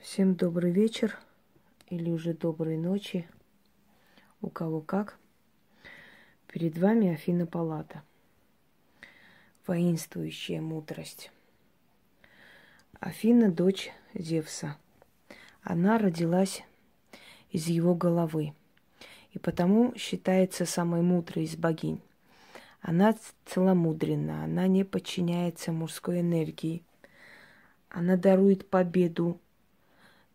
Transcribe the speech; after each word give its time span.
Всем 0.00 0.36
добрый 0.36 0.70
вечер 0.70 1.18
или 1.88 2.08
уже 2.08 2.32
доброй 2.32 2.76
ночи, 2.76 3.28
у 4.40 4.48
кого 4.48 4.80
как. 4.80 5.18
Перед 6.46 6.78
вами 6.78 7.12
Афина 7.12 7.46
Палата, 7.46 8.04
воинствующая 9.66 10.60
мудрость. 10.60 11.32
Афина– 13.00 13.50
дочь 13.50 13.90
Зевса. 14.14 14.76
Она 15.62 15.98
родилась 15.98 16.62
из 17.50 17.66
его 17.66 17.96
головы, 17.96 18.54
и 19.32 19.40
потому 19.40 19.94
считается 19.96 20.64
самой 20.64 21.02
мудрой 21.02 21.44
из 21.44 21.56
богинь. 21.56 22.00
Она 22.80 23.16
целомудренна, 23.46 24.44
она 24.44 24.68
не 24.68 24.84
подчиняется 24.84 25.72
мужской 25.72 26.20
энергии. 26.20 26.84
Она 27.90 28.16
дарует 28.16 28.70
победу 28.70 29.40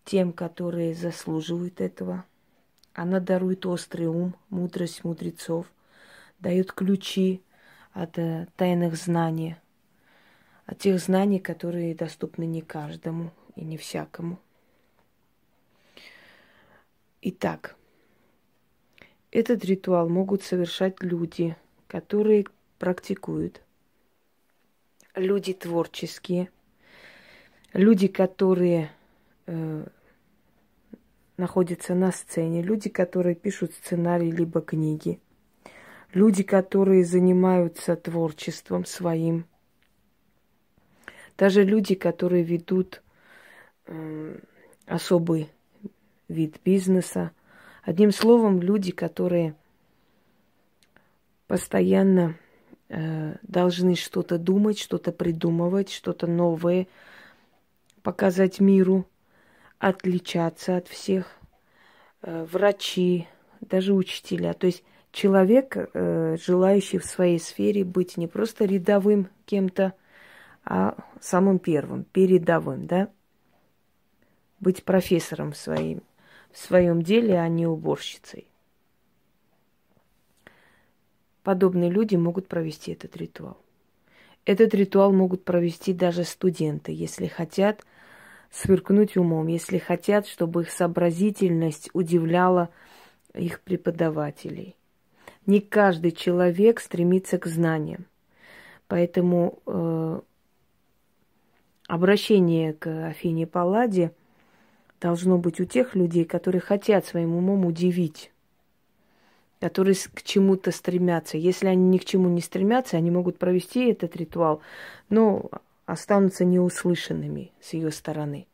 тем, 0.05 0.33
которые 0.33 0.93
заслуживают 0.93 1.81
этого. 1.81 2.25
Она 2.93 3.19
дарует 3.19 3.65
острый 3.65 4.07
ум, 4.07 4.35
мудрость 4.49 5.03
мудрецов, 5.03 5.65
дает 6.39 6.71
ключи 6.71 7.41
от 7.91 8.17
э, 8.17 8.47
тайных 8.55 8.95
знаний, 8.95 9.55
от 10.65 10.79
тех 10.79 10.99
знаний, 10.99 11.39
которые 11.39 11.95
доступны 11.95 12.45
не 12.45 12.61
каждому 12.61 13.31
и 13.55 13.63
не 13.63 13.77
всякому. 13.77 14.39
Итак, 17.21 17.75
этот 19.31 19.63
ритуал 19.65 20.09
могут 20.09 20.43
совершать 20.43 21.01
люди, 21.01 21.55
которые 21.87 22.45
практикуют, 22.77 23.61
люди 25.15 25.53
творческие, 25.53 26.49
люди, 27.73 28.07
которые 28.07 28.91
э, 29.45 29.85
находятся 31.37 31.95
на 31.95 32.11
сцене, 32.11 32.61
люди, 32.61 32.89
которые 32.89 33.35
пишут 33.35 33.73
сценарий 33.73 34.31
либо 34.31 34.61
книги, 34.61 35.19
люди, 36.13 36.43
которые 36.43 37.03
занимаются 37.03 37.95
творчеством 37.95 38.85
своим, 38.85 39.45
даже 41.37 41.63
люди, 41.63 41.95
которые 41.95 42.43
ведут 42.43 43.01
э, 43.87 44.39
особый 44.85 45.49
вид 46.27 46.59
бизнеса. 46.63 47.31
Одним 47.81 48.11
словом, 48.11 48.61
люди, 48.61 48.91
которые 48.91 49.55
постоянно 51.47 52.37
э, 52.89 53.35
должны 53.41 53.95
что-то 53.95 54.37
думать, 54.37 54.77
что-то 54.77 55.11
придумывать, 55.11 55.89
что-то 55.89 56.27
новое 56.27 56.87
показать 58.03 58.59
миру– 58.59 59.07
отличаться 59.83 60.77
от 60.77 60.87
всех, 60.87 61.27
э, 62.21 62.45
врачи, 62.45 63.27
даже 63.59 63.93
учителя. 63.93 64.53
То 64.53 64.67
есть 64.67 64.81
человек, 65.11 65.75
э, 65.75 66.37
желающий 66.41 66.99
в 66.99 67.05
своей 67.05 67.37
сфере 67.37 67.83
быть 67.83 68.15
не 68.15 68.27
просто 68.27 68.63
рядовым 68.63 69.27
кем-то, 69.45 69.93
а 70.63 70.95
самым 71.19 71.59
первым, 71.59 72.05
передовым, 72.05 72.87
да? 72.87 73.09
Быть 74.61 74.85
профессором 74.85 75.53
своим, 75.53 76.01
в 76.53 76.59
своем 76.59 77.01
деле, 77.01 77.37
а 77.37 77.49
не 77.49 77.67
уборщицей. 77.67 78.47
Подобные 81.43 81.89
люди 81.89 82.15
могут 82.15 82.47
провести 82.47 82.93
этот 82.93 83.17
ритуал. 83.17 83.57
Этот 84.45 84.73
ритуал 84.73 85.11
могут 85.11 85.43
провести 85.43 85.91
даже 85.93 86.23
студенты, 86.23 86.93
если 86.93 87.27
хотят– 87.27 87.83
сверкнуть 88.53 89.17
умом, 89.17 89.47
если 89.47 89.79
хотят, 89.79 90.27
чтобы 90.27 90.61
их 90.61 90.69
сообразительность 90.69 91.89
удивляла 91.93 92.69
их 93.33 93.59
преподавателей. 93.61 94.75
Не 95.47 95.59
каждый 95.59 96.11
человек 96.11 96.79
стремится 96.79 97.39
к 97.39 97.47
знаниям. 97.47 98.05
Поэтому 98.87 99.59
э, 99.65 100.21
обращение 101.87 102.73
к 102.73 103.07
Афине 103.07 103.47
Палладе 103.47 104.13
должно 105.01 105.39
быть 105.39 105.59
у 105.59 105.65
тех 105.65 105.95
людей, 105.95 106.23
которые 106.23 106.61
хотят 106.61 107.07
своим 107.07 107.35
умом 107.35 107.65
удивить, 107.65 108.31
которые 109.59 109.95
к 109.95 110.21
чему-то 110.21 110.71
стремятся. 110.71 111.37
Если 111.37 111.65
они 111.65 111.89
ни 111.89 111.97
к 111.97 112.05
чему 112.05 112.29
не 112.29 112.41
стремятся, 112.41 112.97
они 112.97 113.09
могут 113.09 113.39
провести 113.39 113.89
этот 113.89 114.15
ритуал, 114.15 114.61
но 115.09 115.49
останутся 115.85 116.45
неуслышанными 116.45 117.51
с 117.59 117.73
ее 117.73 117.91
стороны. 117.91 118.47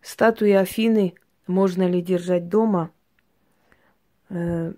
Статуи 0.00 0.52
Афины 0.52 1.14
можно 1.46 1.88
ли 1.88 2.00
держать 2.00 2.48
дома? 2.48 2.90
Э, 4.28 4.72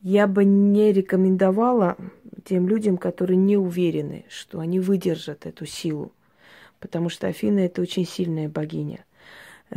я 0.00 0.26
бы 0.26 0.44
не 0.44 0.92
рекомендовала 0.92 1.96
тем 2.44 2.68
людям, 2.68 2.98
которые 2.98 3.36
не 3.36 3.56
уверены, 3.56 4.24
что 4.28 4.58
они 4.58 4.80
выдержат 4.80 5.46
эту 5.46 5.64
силу. 5.64 6.12
Потому 6.80 7.08
что 7.08 7.28
Афина 7.28 7.60
это 7.60 7.80
очень 7.80 8.04
сильная 8.04 8.48
богиня. 8.48 9.04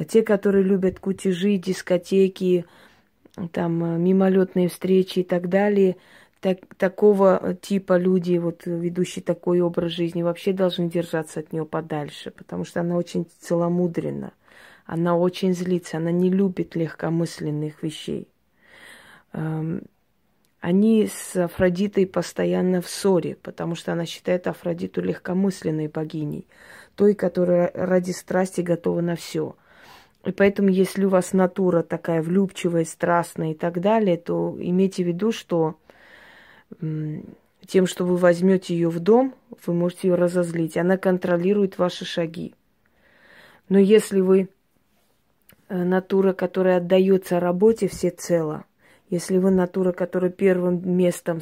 Те, 0.10 0.24
которые 0.24 0.64
любят 0.64 1.00
кутежи, 1.00 1.58
дискотеки, 1.58 2.66
там 3.52 4.02
мимолетные 4.04 4.68
встречи 4.68 5.20
и 5.20 5.24
так 5.24 5.48
далее– 5.48 5.98
так, 6.46 6.76
такого 6.76 7.58
типа 7.60 7.98
люди, 7.98 8.38
вот 8.38 8.68
ведущие 8.68 9.24
такой 9.24 9.62
образ 9.62 9.94
жизни, 9.94 10.22
вообще 10.22 10.54
должны 10.54 10.88
держаться 10.88 11.40
от 11.40 11.52
нее 11.52 11.66
подальше, 11.66 12.30
потому 12.30 12.66
что 12.66 12.82
она 12.82 12.98
очень 12.98 13.26
целомудренна, 13.40 14.32
она 14.86 15.18
очень 15.18 15.56
злится, 15.56 15.98
она 15.98 16.12
не 16.12 16.30
любит 16.30 16.76
легкомысленных 16.76 17.82
вещей. 17.82 18.28
Эм, 19.34 19.82
они 20.60 21.08
с 21.12 21.36
Афродитой 21.36 22.06
постоянно 22.06 22.80
в 22.80 22.90
ссоре, 22.90 23.38
потому 23.42 23.74
что 23.74 23.94
она 23.94 24.06
считает 24.06 24.46
Афродиту 24.46 25.02
легкомысленной 25.02 25.88
богиней, 25.88 26.48
той, 26.94 27.16
которая 27.16 27.72
ради 27.74 28.12
страсти 28.12 28.62
готова 28.62 29.02
на 29.02 29.16
все. 29.16 29.56
И 30.24 30.32
поэтому, 30.32 30.70
если 30.70 31.06
у 31.06 31.10
вас 31.10 31.34
натура 31.34 31.82
такая 31.82 32.22
влюбчивая, 32.22 32.86
страстная 32.86 33.54
и 33.54 33.56
так 33.56 33.82
далее, 33.82 34.18
то 34.18 34.56
имейте 34.60 35.04
в 35.04 35.08
виду, 35.08 35.32
что 35.32 35.80
тем, 36.80 37.88
что 37.88 38.06
вы 38.06 38.18
возьмете 38.18 38.74
ее 38.74 38.90
в 38.90 39.00
дом, 39.00 39.36
вы 39.66 39.74
можете 39.74 40.10
ее 40.10 40.16
разозлить. 40.16 40.78
Она 40.78 40.98
контролирует 40.98 41.78
ваши 41.78 42.06
шаги. 42.06 42.54
Но 43.70 43.80
если 43.80 44.22
вы 44.22 44.50
э, 45.68 45.84
натура, 45.84 46.34
которая 46.34 46.78
отдается 46.78 47.40
работе 47.40 47.88
всецело, 47.88 48.66
если 49.10 49.38
вы 49.38 49.52
натура, 49.52 49.92
которая 49.92 50.32
первым 50.32 50.98
местом, 50.98 51.42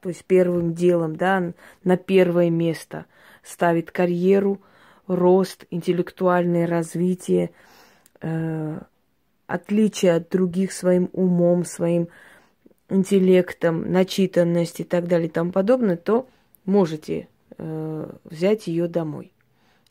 то 0.00 0.08
есть 0.08 0.24
первым 0.24 0.74
делом, 0.74 1.16
да, 1.16 1.52
на 1.82 1.96
первое 1.96 2.50
место 2.50 3.06
ставит 3.42 3.90
карьеру, 3.90 4.60
рост, 5.06 5.64
интеллектуальное 5.70 6.66
развитие, 6.66 7.50
э, 8.20 8.78
отличие 9.46 10.14
от 10.14 10.30
других 10.30 10.72
своим 10.72 11.10
умом, 11.12 11.64
своим 11.64 12.08
интеллектом, 12.88 13.90
начитанность 13.90 14.80
и 14.80 14.84
так 14.84 15.06
далее 15.06 15.28
и 15.28 15.30
тому 15.30 15.52
подобное, 15.52 15.96
то 15.96 16.28
можете 16.64 17.28
э, 17.56 18.10
взять 18.24 18.66
ее 18.66 18.88
домой. 18.88 19.32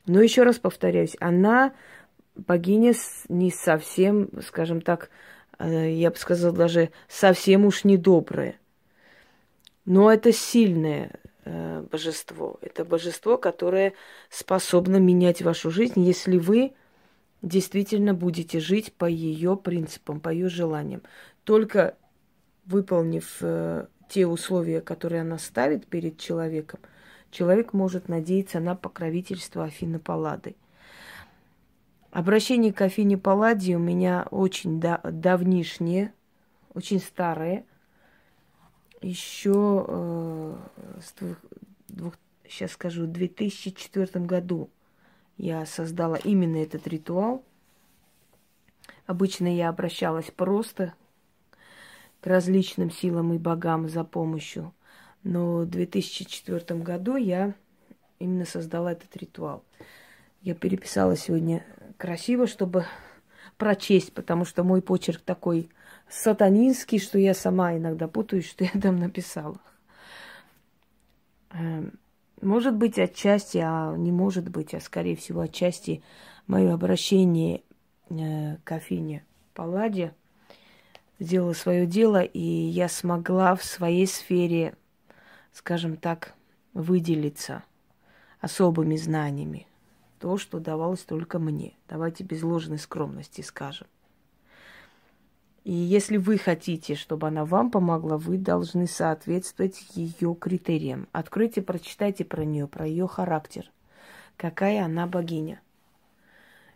Но 0.06 0.22
еще 0.22 0.44
раз 0.44 0.60
повторяюсь, 0.60 1.16
она 1.20 1.74
богиня 2.36 2.94
не 3.30 3.52
совсем, 3.52 4.30
скажем 4.46 4.82
так, 4.82 5.10
э, 5.60 5.92
я 5.92 6.12
бы 6.12 6.18
сказала, 6.18 6.54
даже 6.54 6.90
совсем 7.08 7.66
уж 7.66 7.84
недобрая. 7.84 8.56
Но 9.86 10.12
это 10.12 10.32
сильное 10.32 11.20
э, 11.46 11.86
божество. 11.92 12.58
Это 12.62 12.86
божество, 12.86 13.38
которое 13.38 13.94
способно 14.30 14.98
менять 14.98 15.42
вашу 15.42 15.72
жизнь, 15.72 16.02
если 16.02 16.38
вы 16.38 16.74
действительно 17.42 18.14
будете 18.14 18.60
жить 18.60 18.94
по 18.94 19.06
ее 19.06 19.58
принципам, 19.58 20.22
по 20.22 20.30
ее 20.30 20.48
желаниям. 20.48 21.04
Только 21.44 21.98
выполнив 22.66 23.38
э, 23.42 23.88
те 24.10 24.28
условия, 24.28 24.82
которые 24.82 25.22
она 25.22 25.38
ставит 25.38 25.88
перед 25.88 26.18
человеком, 26.18 26.80
человек 27.32 27.74
может 27.74 28.10
надеяться 28.10 28.60
на 28.60 28.76
покровительство 28.76 29.66
Афины 29.66 30.00
Паллады. 30.00 30.56
Обращение 32.12 32.72
к 32.72 32.82
Афине 32.82 33.18
Палладе 33.18 33.76
у 33.76 33.80
меня 33.80 34.28
очень 34.30 34.80
да- 34.80 35.02
давнишнее, 35.04 36.14
очень 36.74 37.00
старое. 37.00 37.66
Еще 39.02 39.86
э, 39.88 40.56
с 41.02 41.14
двух, 41.14 41.38
двух, 41.88 42.14
сейчас 42.48 42.74
скажу, 42.74 43.06
в 43.06 43.12
2004 43.12 44.24
году 44.26 44.70
я 45.38 45.66
создала 45.66 46.18
именно 46.18 46.58
этот 46.58 46.88
ритуал. 46.88 47.44
Обычно 49.08 49.54
я 49.54 49.70
обращалась 49.70 50.30
просто 50.30 50.94
к 52.24 52.28
различным 52.28 52.90
силам 52.90 53.34
и 53.34 53.38
богам 53.38 53.90
за 53.90 54.06
помощью. 54.06 54.74
Но 55.24 55.58
в 55.58 55.66
2004 55.66 56.80
году 56.80 57.18
я 57.18 57.54
именно 58.18 58.46
создала 58.46 58.94
этот 58.94 59.16
ритуал. 59.18 59.66
Я 60.42 60.56
переписала 60.56 61.18
сегодня 61.18 61.66
красиво, 61.98 62.48
чтобы 62.48 62.86
прочесть, 63.58 64.14
потому 64.14 64.46
что 64.46 64.64
мой 64.64 64.82
почерк 64.82 65.22
такой 65.22 65.70
сатанинский, 66.10 66.98
что 66.98 67.20
я 67.20 67.34
сама 67.34 67.76
иногда 67.76 68.08
путаюсь, 68.08 68.48
что 68.48 68.64
я 68.64 68.72
там 68.82 69.00
написала. 69.00 69.60
Эм, 71.52 72.00
может 72.42 72.76
быть, 72.76 72.98
отчасти, 73.00 73.58
а 73.58 73.96
не 73.98 74.14
может 74.14 74.48
быть, 74.48 74.74
а 74.74 74.80
скорее 74.80 75.18
всего, 75.18 75.42
отчасти 75.42 76.02
мое 76.48 76.74
обращение 76.74 77.64
э, 78.10 78.56
к 78.64 78.72
Афине 78.72 79.26
Палладе 79.54 80.14
сделало 81.24 81.54
свое 81.54 81.86
дело, 81.86 82.22
и 82.22 82.40
я 82.40 82.90
смогла 82.90 83.56
в 83.56 83.64
своей 83.64 84.06
сфере, 84.06 84.76
скажем 85.52 85.98
так, 85.98 86.36
выделиться 86.74 87.64
особыми 88.40 88.98
знаниями. 88.98 89.68
То, 90.20 90.38
что 90.38 90.60
давалось 90.60 91.02
только 91.02 91.40
мне. 91.40 91.74
Давайте 91.88 92.24
без 92.24 92.44
ложной 92.44 92.78
скромности 92.78 93.42
скажем. 93.42 93.88
И 95.64 95.72
если 95.72 96.18
вы 96.18 96.38
хотите, 96.38 96.96
чтобы 96.96 97.28
она 97.28 97.46
вам 97.46 97.72
помогла, 97.72 98.18
вы 98.18 98.38
должны 98.38 98.86
соответствовать 98.86 99.82
ее 99.96 100.36
критериям. 100.36 101.08
Откройте, 101.14 101.62
прочитайте 101.62 102.26
про 102.26 102.44
нее, 102.44 102.68
про 102.68 102.86
ее 102.86 103.08
характер. 103.08 103.72
Какая 104.36 104.84
она 104.84 105.08
богиня. 105.08 105.62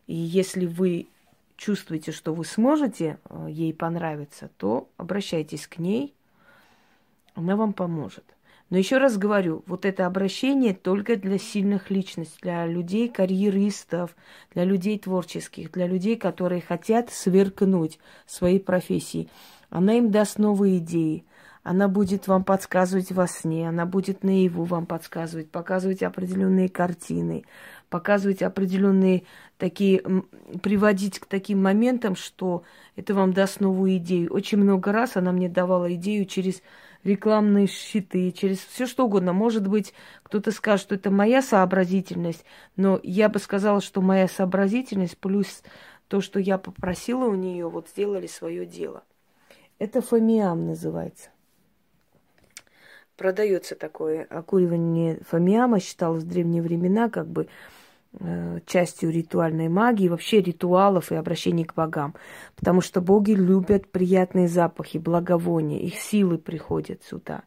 И 0.06 0.16
если 0.16 0.66
вы 0.66 1.10
чувствуете, 1.58 2.12
что 2.12 2.34
вы 2.34 2.46
сможете 2.46 3.20
э, 3.30 3.48
ей 3.50 3.74
понравиться, 3.74 4.50
то 4.58 4.90
обращайтесь 4.98 5.68
к 5.68 5.80
ней, 5.80 6.14
она 7.36 7.56
вам 7.56 7.74
поможет. 7.74 8.24
Но 8.70 8.78
еще 8.78 8.98
раз 8.98 9.18
говорю, 9.18 9.64
вот 9.66 9.86
это 9.86 10.06
обращение 10.06 10.74
только 10.74 11.16
для 11.16 11.38
сильных 11.38 11.90
личностей, 11.90 12.40
для 12.42 12.66
людей 12.66 13.08
карьеристов, 13.08 14.16
для 14.54 14.66
людей 14.66 15.00
творческих, 15.00 15.72
для 15.72 15.88
людей, 15.88 16.18
которые 16.18 16.62
хотят 16.62 17.10
сверкнуть 17.10 17.98
своей 18.26 18.60
профессии. 18.60 19.30
Она 19.70 19.94
им 19.94 20.12
даст 20.12 20.38
новые 20.38 20.80
идеи. 20.80 21.24
Она 21.64 21.90
будет 21.90 22.28
вам 22.28 22.46
подсказывать 22.46 23.12
во 23.12 23.28
сне, 23.28 23.68
она 23.68 23.86
будет 23.86 24.24
наяву 24.24 24.64
вам 24.64 24.86
подсказывать, 24.86 25.52
показывать 25.52 26.02
определенные 26.02 26.70
картины, 26.70 27.44
показывать 27.90 28.42
определенные 28.42 29.24
такие, 29.58 30.02
приводить 30.62 31.20
к 31.20 31.26
таким 31.26 31.62
моментам, 31.62 32.16
что 32.16 32.64
это 32.96 33.14
вам 33.14 33.34
даст 33.34 33.60
новую 33.60 33.98
идею. 33.98 34.34
Очень 34.34 34.60
много 34.60 34.92
раз 34.92 35.16
она 35.16 35.32
мне 35.32 35.50
давала 35.50 35.94
идею 35.96 36.26
через 36.26 36.62
рекламные 37.04 37.68
щиты, 37.68 38.32
через 38.32 38.60
все 38.60 38.86
что 38.86 39.06
угодно. 39.06 39.34
Может 39.34 39.68
быть, 39.68 39.94
кто-то 40.24 40.52
скажет, 40.52 40.86
что 40.86 40.96
это 40.96 41.12
моя 41.12 41.42
сообразительность, 41.42 42.44
но 42.76 43.00
я 43.04 43.30
бы 43.30 43.40
сказала, 43.40 43.82
что 43.82 44.02
моя 44.02 44.28
сообразительность 44.28 45.18
плюс 45.18 45.64
то, 46.08 46.22
что 46.22 46.40
я 46.40 46.58
попросила 46.58 47.26
у 47.26 47.36
нее, 47.36 47.70
вот 47.70 47.90
сделали 47.90 48.28
свое 48.28 48.66
дело. 48.66 49.04
Это 49.80 50.02
фомиам 50.02 50.68
называется. 50.68 51.30
Продается 53.16 53.76
такое 53.76 54.26
окуривание 54.26 55.20
фомиама, 55.28 55.80
считалось 55.80 56.24
в 56.24 56.28
древние 56.28 56.62
времена 56.62 57.10
как 57.10 57.28
бы 57.28 57.48
частью 58.66 59.12
ритуальной 59.12 59.70
магии, 59.70 60.08
вообще 60.08 60.42
ритуалов 60.42 61.12
и 61.12 61.16
обращений 61.16 61.66
к 61.66 61.76
богам. 61.76 62.16
Потому 62.56 62.82
что 62.82 63.02
боги 63.02 63.32
любят 63.32 63.92
приятные 63.92 64.48
запахи, 64.48 64.98
благовония, 64.98 65.80
их 65.80 65.96
силы 65.96 66.38
приходят 66.38 67.04
сюда. 67.04 67.44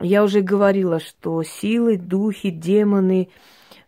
Я 0.00 0.24
уже 0.24 0.40
говорила, 0.40 0.98
что 0.98 1.42
силы, 1.42 1.98
духи, 1.98 2.50
демоны, 2.50 3.28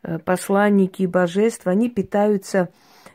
э, 0.03 0.19
посланники 0.19 1.07
божеств, 1.07 1.67
они 1.67 1.89
питаются 1.89 2.69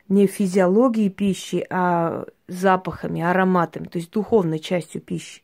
не 0.09 0.25
физиологией 0.25 1.09
пищи, 1.09 1.65
а 1.69 2.25
запахами, 2.47 3.21
ароматами, 3.21 3.85
то 3.85 3.99
есть 3.99 4.11
духовной 4.11 4.59
частью 4.59 5.01
пищи. 5.01 5.43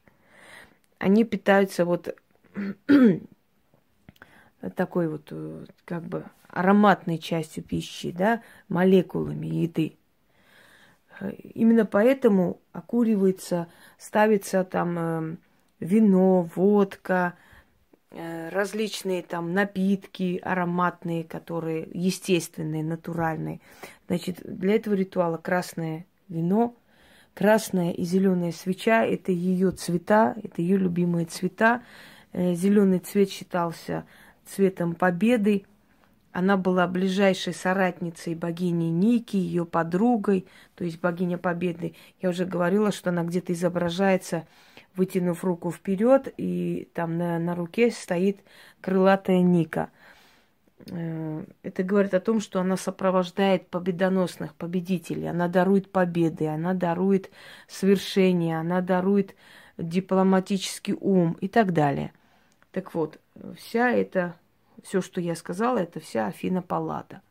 Они 1.00 1.24
питаются 1.26 1.86
вот 1.86 2.16
такой 4.70 5.08
вот, 5.08 5.28
э, 5.32 5.66
как 5.86 6.04
бы, 6.04 6.26
ароматной 6.48 7.18
частью 7.18 7.64
пищи, 7.64 8.12
да, 8.12 8.42
молекулами 8.70 9.48
еды. 9.48 9.98
Именно 11.54 11.86
поэтому 11.86 12.62
окуривается, 12.72 13.68
ставится 13.98 14.64
там 14.64 14.98
э, 14.98 15.36
вино, 15.80 16.50
водка, 16.56 17.36
э, 18.12 18.50
различные 18.50 19.22
там 19.22 19.54
напитки 19.54 20.40
ароматные, 20.44 21.24
которые 21.24 21.88
естественные, 21.94 22.84
натуральные. 22.84 23.62
Значит, 24.08 24.42
для 24.44 24.76
этого 24.76 24.96
ритуала 24.96 25.38
красное 25.38 26.06
вино, 26.30 26.76
красная 27.34 27.92
и 27.92 28.04
зеленая 28.04 28.52
свеча– 28.52 29.06
это 29.06 29.32
ее 29.32 29.72
цвета, 29.72 30.36
это 30.44 30.62
ее 30.62 30.78
любимые 30.78 31.26
цвета. 31.26 31.84
Э, 32.32 32.54
Зеленый 32.56 33.00
цвет 33.00 33.30
считался 33.30 34.06
цветом 34.46 34.96
победы, 34.96 35.66
она 36.34 36.58
была 36.58 36.88
ближайшей 36.88 37.54
соратницей 37.54 38.34
богини 38.34 38.86
Ники, 38.86 39.38
ее 39.38 39.66
подругой, 39.66 40.48
то 40.76 40.84
есть 40.84 41.00
богиня 41.00 41.38
Победы. 41.38 41.94
Я 42.22 42.30
уже 42.30 42.46
говорила, 42.46 42.92
что 42.92 43.12
она 43.12 43.24
где-то 43.24 43.54
изображается, 43.54 44.48
вытянув 44.96 45.44
руку 45.44 45.72
вперед, 45.72 46.34
и 46.38 46.90
там 46.96 47.18
на, 47.20 47.38
на 47.38 47.54
руке 47.56 47.92
стоит 47.92 48.40
крылатая 48.82 49.42
Ника. 49.42 49.92
Э, 50.88 51.46
это 51.62 51.84
говорит 51.84 52.16
о 52.16 52.20
том, 52.20 52.40
что 52.40 52.60
она 52.60 52.78
сопровождает 52.78 53.68
победоносных 53.68 54.56
победителей, 54.56 55.28
она 55.28 55.48
дарует 55.48 55.92
победы, 55.92 56.48
она 56.48 56.74
дарует 56.74 57.30
свершения, 57.68 58.60
она 58.60 58.82
дарует 58.82 59.36
дипломатический 59.78 60.96
ум 61.00 61.38
и 61.42 61.48
так 61.48 61.74
далее. 61.74 62.12
Так 62.74 62.96
вот, 62.96 63.20
вся 63.56 63.92
эта 63.92 64.36
все, 64.82 65.02
что 65.02 65.22
я 65.22 65.36
сказала, 65.36 65.78
это 65.78 66.00
вся 66.00 66.26
Афина 66.26 66.64
Паллада. 66.64 67.22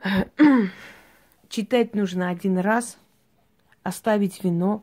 Читать 1.48 1.94
нужно 1.94 2.28
один 2.28 2.58
раз, 2.58 2.98
оставить 3.84 4.42
вино, 4.42 4.82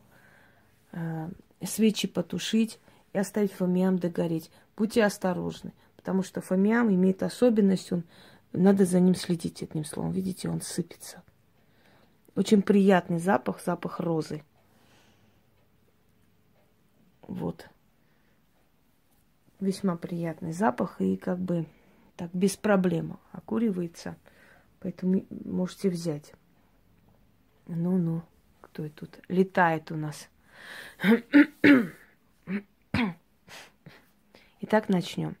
э, 0.92 1.28
свечи 1.62 2.08
потушить 2.08 2.80
и 3.12 3.18
оставить 3.18 3.52
фомиам 3.52 3.98
догореть. 3.98 4.50
Будьте 4.78 5.04
осторожны, 5.04 5.74
потому 5.96 6.22
что 6.22 6.40
фомиам 6.40 6.88
имеет 6.88 7.22
особенность, 7.22 7.92
он, 7.92 8.02
надо 8.52 8.86
за 8.86 8.98
ним 8.98 9.14
следить, 9.14 9.62
одним 9.62 9.84
словом. 9.84 10.12
Видите, 10.12 10.48
он 10.48 10.62
сыпется. 10.62 11.22
Очень 12.34 12.62
приятный 12.62 13.18
запах, 13.18 13.62
запах 13.62 14.00
розы. 14.00 14.42
Вот 17.28 17.68
весьма 19.60 19.96
приятный 19.96 20.52
запах 20.52 21.00
и 21.00 21.16
как 21.16 21.38
бы 21.38 21.66
так 22.16 22.30
без 22.32 22.56
проблем 22.56 23.18
окуривается. 23.32 24.16
Поэтому 24.80 25.24
можете 25.30 25.90
взять. 25.90 26.32
Ну-ну, 27.66 28.22
кто 28.60 28.84
это 28.84 29.06
тут 29.06 29.20
летает 29.28 29.90
у 29.90 29.96
нас? 29.96 30.28
Итак, 34.60 34.88
начнем. 34.88 35.36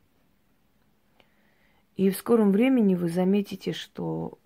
И 1.96 2.10
в 2.10 2.16
скором 2.16 2.52
времени 2.52 2.94
вы 2.94 3.08
заметите, 3.08 3.72
что 3.72 4.38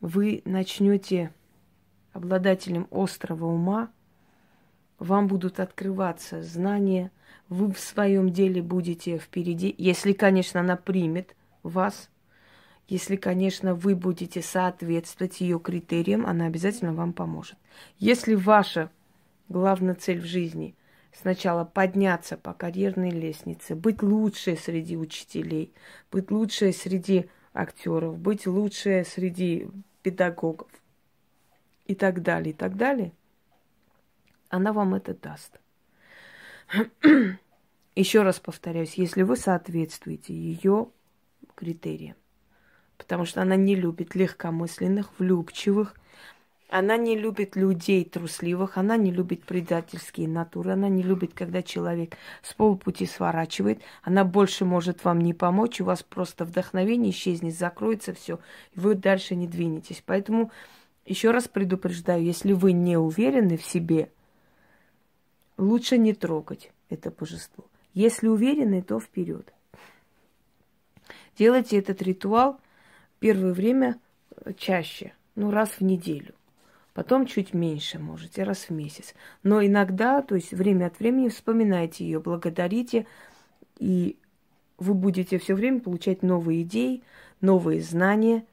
вы 0.00 0.42
начнете 0.44 1.32
обладателем 2.12 2.88
острого 2.90 3.46
ума, 3.46 3.90
вам 5.02 5.26
будут 5.26 5.60
открываться 5.60 6.42
знания– 6.42 7.10
вы 7.52 7.70
в 7.70 7.78
своем 7.78 8.30
деле 8.30 8.62
будете 8.62 9.18
впереди, 9.18 9.74
если, 9.76 10.12
конечно, 10.12 10.60
она 10.60 10.76
примет 10.76 11.36
вас, 11.62 12.08
если, 12.88 13.16
конечно, 13.16 13.74
вы 13.74 13.94
будете 13.94 14.42
соответствовать 14.42 15.40
ее 15.40 15.60
критериям, 15.60 16.26
она 16.26 16.46
обязательно 16.46 16.94
вам 16.94 17.12
поможет. 17.12 17.56
Если 17.98 18.34
ваша 18.34 18.90
главная 19.48 19.94
цель 19.94 20.20
в 20.20 20.24
жизни 20.24 20.74
сначала 21.12 21.64
подняться 21.64 22.38
по 22.38 22.54
карьерной 22.54 23.10
лестнице, 23.10 23.74
быть 23.74 24.02
лучшей 24.02 24.56
среди 24.56 24.96
учителей, 24.96 25.74
быть 26.10 26.30
лучшей 26.30 26.72
среди 26.72 27.28
актеров, 27.52 28.18
быть 28.18 28.46
лучшей 28.46 29.04
среди 29.04 29.68
педагогов 30.02 30.68
и 31.86 31.94
так 31.94 32.22
далее, 32.22 32.52
и 32.52 32.56
так 32.56 32.76
далее, 32.76 33.12
она 34.52 34.72
вам 34.72 34.94
это 34.94 35.14
даст. 35.14 35.58
Еще 37.96 38.22
раз 38.22 38.38
повторяюсь, 38.38 38.94
если 38.94 39.22
вы 39.22 39.36
соответствуете 39.36 40.32
ее 40.34 40.88
критериям, 41.54 42.16
потому 42.98 43.24
что 43.24 43.42
она 43.42 43.56
не 43.56 43.74
любит 43.74 44.14
легкомысленных, 44.14 45.10
влюбчивых, 45.18 45.94
Она 46.72 46.96
не 46.96 47.18
любит 47.18 47.54
людей 47.54 48.02
трусливых, 48.02 48.78
она 48.78 48.96
не 48.96 49.12
любит 49.12 49.44
предательские 49.44 50.26
натуры, 50.26 50.72
она 50.72 50.88
не 50.88 51.02
любит, 51.02 51.34
когда 51.34 51.62
человек 51.62 52.16
с 52.42 52.54
полпути 52.54 53.04
сворачивает. 53.04 53.82
Она 54.02 54.24
больше 54.24 54.64
может 54.64 55.04
вам 55.04 55.20
не 55.20 55.34
помочь, 55.34 55.82
у 55.82 55.84
вас 55.84 56.02
просто 56.02 56.46
вдохновение 56.46 57.10
исчезнет, 57.10 57.58
закроется 57.58 58.14
все, 58.14 58.40
и 58.74 58.80
вы 58.80 58.94
дальше 58.94 59.34
не 59.34 59.46
двинетесь. 59.46 60.02
Поэтому 60.06 60.50
еще 61.04 61.30
раз 61.30 61.46
предупреждаю, 61.46 62.24
если 62.24 62.54
вы 62.54 62.72
не 62.72 62.96
уверены 62.96 63.58
в 63.58 63.64
себе, 63.66 64.10
лучше 65.56 65.98
не 65.98 66.14
трогать 66.14 66.72
это 66.88 67.10
божество. 67.10 67.64
Если 67.94 68.28
уверены, 68.28 68.82
то 68.82 69.00
вперед. 69.00 69.52
Делайте 71.38 71.78
этот 71.78 72.02
ритуал 72.02 72.60
первое 73.18 73.52
время 73.52 73.98
чаще, 74.56 75.14
ну 75.34 75.50
раз 75.50 75.70
в 75.70 75.80
неделю. 75.80 76.34
Потом 76.94 77.24
чуть 77.24 77.54
меньше 77.54 77.98
можете, 77.98 78.42
раз 78.42 78.68
в 78.68 78.70
месяц. 78.70 79.14
Но 79.42 79.64
иногда, 79.64 80.20
то 80.20 80.34
есть 80.34 80.52
время 80.52 80.86
от 80.86 80.98
времени 80.98 81.28
вспоминайте 81.28 82.04
ее, 82.04 82.20
благодарите, 82.20 83.06
и 83.78 84.18
вы 84.76 84.94
будете 84.94 85.38
все 85.38 85.54
время 85.54 85.80
получать 85.80 86.22
новые 86.22 86.62
идеи, 86.62 87.02
новые 87.40 87.80
знания, 87.80 88.44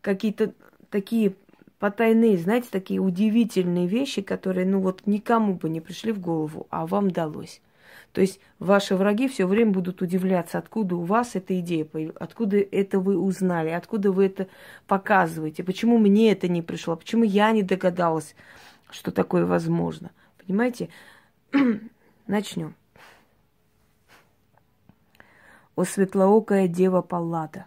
какие-то 0.00 0.54
такие 0.90 1.34
потайные, 1.78 2.38
знаете, 2.38 2.68
такие 2.70 3.00
удивительные 3.00 3.86
вещи, 3.86 4.22
которые, 4.22 4.66
ну 4.66 4.80
вот, 4.80 5.06
никому 5.06 5.54
бы 5.54 5.68
не 5.68 5.80
пришли 5.80 6.12
в 6.12 6.20
голову, 6.20 6.66
а 6.70 6.86
вам 6.86 7.10
далось. 7.10 7.60
То 8.12 8.22
есть 8.22 8.40
ваши 8.58 8.96
враги 8.96 9.28
все 9.28 9.46
время 9.46 9.72
будут 9.72 10.00
удивляться, 10.00 10.56
откуда 10.56 10.96
у 10.96 11.02
вас 11.02 11.34
эта 11.34 11.58
идея 11.60 11.84
появилась, 11.84 12.16
откуда 12.18 12.56
это 12.56 12.98
вы 12.98 13.18
узнали, 13.18 13.68
откуда 13.70 14.10
вы 14.10 14.26
это 14.26 14.48
показываете, 14.86 15.62
почему 15.62 15.98
мне 15.98 16.32
это 16.32 16.48
не 16.48 16.62
пришло, 16.62 16.96
почему 16.96 17.24
я 17.24 17.52
не 17.52 17.62
догадалась, 17.62 18.34
что 18.90 19.10
такое 19.10 19.44
возможно. 19.44 20.12
Понимаете? 20.38 20.88
Начнем. 22.26 22.74
О 25.74 25.84
светлоокая 25.84 26.68
дева 26.68 27.02
Паллада, 27.02 27.66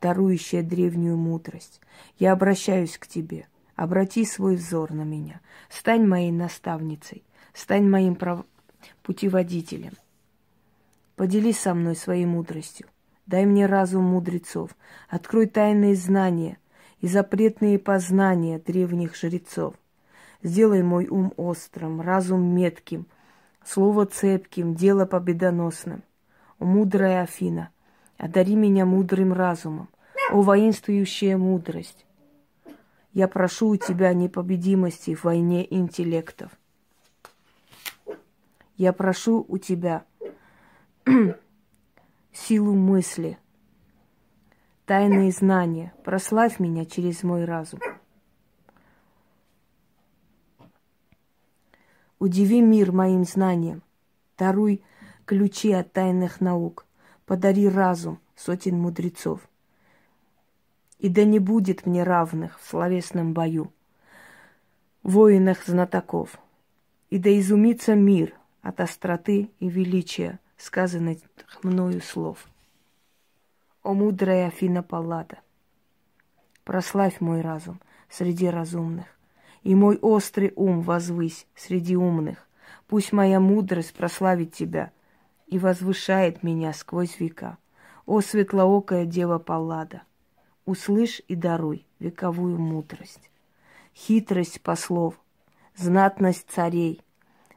дарующая 0.00 0.62
древнюю 0.62 1.16
мудрость, 1.16 1.80
я 2.18 2.32
обращаюсь 2.32 2.98
к 2.98 3.06
тебе. 3.06 3.46
Обрати 3.76 4.24
свой 4.24 4.56
взор 4.56 4.92
на 4.92 5.02
меня. 5.02 5.40
Стань 5.68 6.04
моей 6.04 6.32
наставницей. 6.32 7.22
Стань 7.54 7.88
моим 7.88 8.16
прав 8.16 8.44
путеводителем. 9.02 9.92
Поделись 11.14 11.60
со 11.60 11.74
мной 11.74 11.94
своей 11.94 12.26
мудростью. 12.26 12.88
Дай 13.26 13.46
мне 13.46 13.66
разум 13.66 14.04
мудрецов. 14.04 14.70
Открой 15.08 15.46
тайные 15.46 15.94
знания 15.94 16.58
и 17.00 17.06
запретные 17.06 17.78
познания 17.78 18.58
древних 18.58 19.14
жрецов. 19.14 19.74
Сделай 20.42 20.82
мой 20.82 21.06
ум 21.08 21.32
острым, 21.36 22.00
разум 22.00 22.42
метким, 22.54 23.06
слово 23.64 24.06
цепким, 24.06 24.74
дело 24.74 25.04
победоносным. 25.04 26.02
Мудрая 26.58 27.22
Афина, 27.22 27.70
одари 28.18 28.56
меня 28.56 28.84
мудрым 28.84 29.32
разумом, 29.32 29.88
о 30.30 30.42
воинствующая 30.42 31.38
мудрость. 31.38 32.04
Я 33.12 33.28
прошу 33.28 33.68
у 33.70 33.76
тебя 33.76 34.12
непобедимости 34.12 35.14
в 35.14 35.24
войне 35.24 35.66
интеллектов. 35.74 36.52
Я 38.76 38.92
прошу 38.92 39.44
у 39.48 39.56
тебя 39.56 40.04
силу 42.32 42.74
мысли, 42.74 43.38
тайные 44.84 45.32
знания. 45.32 45.94
Прославь 46.04 46.60
меня 46.60 46.84
через 46.84 47.22
мой 47.22 47.44
разум. 47.44 47.80
Удиви 52.18 52.60
мир 52.60 52.92
моим 52.92 53.24
знанием. 53.24 53.82
Даруй 54.36 54.82
ключи 55.24 55.72
от 55.72 55.92
тайных 55.92 56.40
наук. 56.40 56.87
Подари 57.28 57.68
разум 57.68 58.20
сотен 58.36 58.80
мудрецов. 58.80 59.46
И 60.98 61.10
да 61.10 61.24
не 61.24 61.38
будет 61.38 61.84
мне 61.84 62.02
равных 62.02 62.58
в 62.58 62.66
словесном 62.66 63.34
бою, 63.34 63.70
воинах 65.02 65.62
знатоков. 65.66 66.38
И 67.10 67.18
да 67.18 67.38
изумится 67.38 67.94
мир 67.94 68.32
от 68.62 68.80
остроты 68.80 69.50
и 69.60 69.68
величия 69.68 70.40
сказанных 70.56 71.18
мною 71.62 72.00
слов. 72.00 72.48
О 73.82 73.92
мудрая 73.92 74.46
Афина 74.46 74.82
Паллада, 74.82 75.40
прославь 76.64 77.20
мой 77.20 77.42
разум 77.42 77.78
среди 78.08 78.48
разумных, 78.48 79.04
и 79.62 79.74
мой 79.74 79.98
острый 79.98 80.54
ум 80.56 80.80
возвысь 80.80 81.46
среди 81.54 81.94
умных. 81.94 82.48
Пусть 82.86 83.12
моя 83.12 83.38
мудрость 83.38 83.92
прославит 83.92 84.54
тебя 84.54 84.92
и 85.48 85.58
возвышает 85.58 86.42
меня 86.42 86.72
сквозь 86.72 87.18
века. 87.18 87.58
О 88.06 88.20
светлоокая 88.20 89.04
Дева 89.04 89.38
Паллада, 89.38 90.02
услышь 90.64 91.20
и 91.28 91.34
даруй 91.34 91.86
вековую 91.98 92.58
мудрость, 92.58 93.30
хитрость 93.94 94.62
послов, 94.62 95.20
знатность 95.74 96.46
царей– 96.48 97.02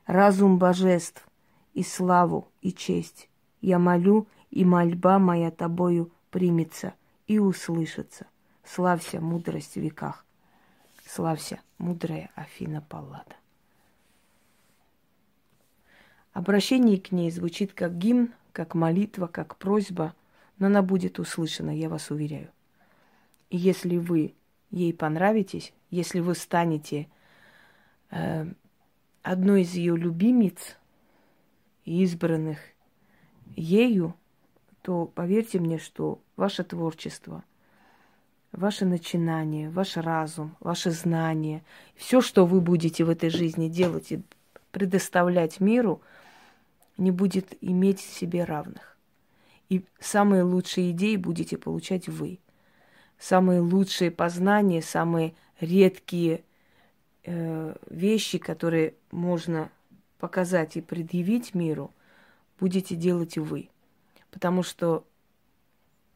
разум 0.05 0.57
божеств 0.57 1.25
и 1.74 1.83
славу 1.83 2.50
и 2.62 2.74
честь. 2.74 3.29
Я 3.62 3.79
молю, 3.79 4.27
и 4.50 4.65
мольба 4.65 5.19
моя 5.19 5.51
тобою 5.51 6.12
примется 6.29 6.93
и 7.27 7.39
услышится. 7.39 8.27
Славься, 8.65 9.21
мудрость 9.21 9.75
в 9.75 9.79
веках. 9.79 10.25
Славься, 11.05 11.62
мудрая 11.77 12.29
Афина 12.36 12.81
Паллада. 12.81 13.36
Обращение 16.33 17.00
к 17.00 17.11
ней 17.11 17.29
звучит 17.31 17.73
как 17.73 17.97
гимн, 17.97 18.33
как 18.53 18.75
молитва, 18.75 19.27
как 19.27 19.57
просьба, 19.57 20.13
но 20.57 20.67
она 20.67 20.81
будет 20.81 21.19
услышана, 21.19 21.75
я 21.75 21.89
вас 21.89 22.09
уверяю. 22.11 22.50
И 23.50 23.57
если 23.57 23.97
вы 23.97 24.33
ей 24.69 24.93
понравитесь, 24.93 25.73
если 25.89 26.19
вы 26.21 26.35
станете 26.35 27.07
э, 28.11 28.45
одной 29.23 29.63
из 29.63 29.73
ее 29.73 29.97
любимиц, 29.97 30.77
избранных 31.83 32.59
ею, 33.55 34.15
то 34.81 35.05
поверьте 35.05 35.59
мне, 35.59 35.77
что 35.77 36.21
ваше 36.35 36.63
творчество, 36.63 37.43
ваше 38.51 38.85
начинание, 38.85 39.69
ваш 39.69 39.97
разум, 39.97 40.55
ваше 40.59 40.91
знание, 40.91 41.63
все, 41.95 42.21
что 42.21 42.45
вы 42.45 42.61
будете 42.61 43.03
в 43.03 43.09
этой 43.09 43.29
жизни 43.29 43.67
делать 43.67 44.11
и 44.11 44.21
предоставлять 44.71 45.59
миру, 45.59 46.01
не 46.98 47.12
будет 47.12 47.57
иметь 47.62 48.00
себе 48.00 48.43
равных. 48.43 48.98
И 49.69 49.86
самые 50.00 50.43
лучшие 50.43 50.91
идеи 50.91 51.15
будете 51.15 51.57
получать 51.57 52.10
вы. 52.10 52.39
Самые 53.17 53.62
лучшие 53.62 54.12
познания, 54.12 54.81
самые 54.81 55.33
редкие 55.60 56.43
э, 57.24 57.75
вещи, 57.89 58.38
которые 58.38 58.95
можно 59.12 59.71
показать 60.19 60.77
и 60.77 60.81
предъявить 60.81 61.53
миру, 61.53 61.91
будете 62.60 62.95
делать 62.95 63.38
вы. 63.38 63.69
Потому 64.29 64.63
что 64.63 65.05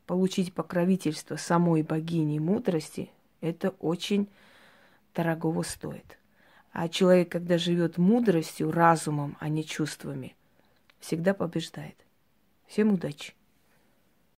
получить 0.05 0.53
покровительство 0.53 1.36
самой 1.36 1.84
богини 1.84 2.39
мудрости, 2.39 3.10
это 3.41 3.70
очень 3.79 4.27
дорогого 5.13 5.63
стоит. 5.63 6.20
А 6.72 6.89
человек, 6.89 7.32
когда 7.32 7.58
живет 7.58 7.98
мудростью, 7.98 8.72
разумом, 8.72 9.38
а 9.39 9.48
не 9.50 9.63
чувствами, 9.63 10.36
всегда 11.05 11.35
побеждает. 11.35 11.95
Всем 12.65 12.91
удачи! 12.91 13.33